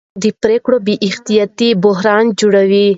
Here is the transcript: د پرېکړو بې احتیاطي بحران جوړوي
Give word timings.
د 0.21 0.23
پرېکړو 0.43 0.77
بې 0.85 0.95
احتیاطي 1.07 1.69
بحران 1.83 2.25
جوړوي 2.39 2.87